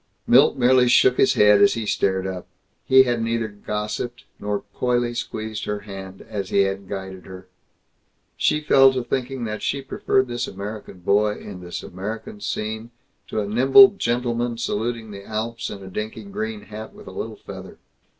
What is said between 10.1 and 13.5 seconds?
this American boy in this American scene to a